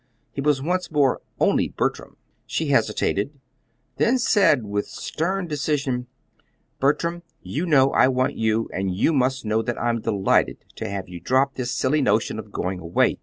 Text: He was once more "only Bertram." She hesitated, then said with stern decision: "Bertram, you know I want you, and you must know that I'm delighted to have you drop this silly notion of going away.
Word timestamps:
He 0.31 0.41
was 0.41 0.63
once 0.63 0.89
more 0.89 1.21
"only 1.39 1.67
Bertram." 1.69 2.17
She 2.47 2.69
hesitated, 2.69 3.39
then 3.97 4.17
said 4.17 4.65
with 4.65 4.87
stern 4.87 5.45
decision: 5.45 6.07
"Bertram, 6.79 7.21
you 7.43 7.67
know 7.67 7.91
I 7.91 8.07
want 8.07 8.35
you, 8.35 8.67
and 8.73 8.95
you 8.95 9.13
must 9.13 9.45
know 9.45 9.61
that 9.61 9.79
I'm 9.79 10.01
delighted 10.01 10.65
to 10.77 10.89
have 10.89 11.07
you 11.07 11.19
drop 11.19 11.53
this 11.53 11.69
silly 11.69 12.01
notion 12.01 12.39
of 12.39 12.51
going 12.51 12.79
away. 12.79 13.19